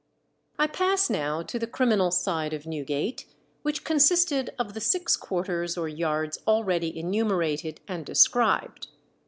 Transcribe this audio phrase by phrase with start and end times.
[0.57, 3.27] I pass now to the criminal side of Newgate,
[3.61, 8.87] which consisted of the six quarters or yards already enumerated and described.